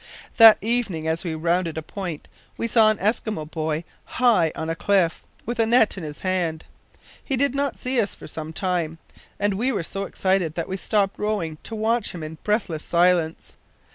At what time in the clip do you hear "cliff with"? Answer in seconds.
4.75-5.59